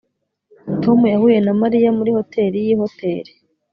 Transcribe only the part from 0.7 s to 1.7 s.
Tom yahuye na